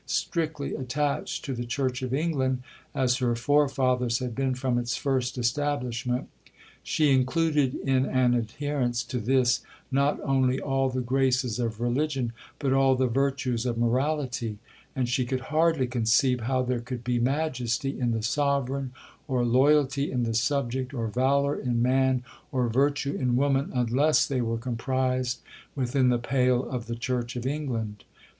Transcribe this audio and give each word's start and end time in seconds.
—Strictly 0.07 0.73
attached 0.73 1.45
to 1.45 1.53
the 1.53 1.63
Church 1.67 2.01
of 2.01 2.11
England, 2.11 2.63
as 2.95 3.17
her 3.17 3.35
forefathers 3.35 4.17
had 4.17 4.33
been 4.33 4.55
from 4.55 4.79
its 4.79 4.95
first 4.97 5.37
establishment, 5.37 6.27
she 6.81 7.11
included 7.11 7.75
in 7.75 8.07
an 8.07 8.33
adherence 8.33 9.03
to 9.03 9.19
this 9.19 9.59
not 9.91 10.19
only 10.21 10.59
all 10.59 10.89
the 10.89 11.01
graces 11.01 11.59
of 11.59 11.79
religion, 11.79 12.33
but 12.57 12.73
all 12.73 12.95
the 12.95 13.05
virtues 13.05 13.63
of 13.63 13.77
morality; 13.77 14.57
and 14.95 15.07
she 15.07 15.23
could 15.23 15.39
hardly 15.53 15.85
conceive 15.85 16.39
how 16.39 16.63
there 16.63 16.81
could 16.81 17.03
be 17.03 17.19
majesty 17.19 17.99
in 17.99 18.09
the 18.09 18.23
sovereign, 18.23 18.91
or 19.27 19.45
loyalty 19.45 20.11
in 20.11 20.23
the 20.23 20.33
subject, 20.33 20.95
or 20.95 21.09
valour 21.09 21.55
in 21.55 21.79
man, 21.79 22.23
or 22.51 22.67
virtue 22.69 23.15
in 23.15 23.35
woman, 23.35 23.69
unless 23.71 24.25
they 24.25 24.41
were 24.41 24.57
comprised 24.57 25.41
within 25.75 26.09
the 26.09 26.17
pale 26.17 26.67
of 26.71 26.87
the 26.87 26.95
Church 26.95 27.35
of 27.35 27.45
England. 27.45 28.03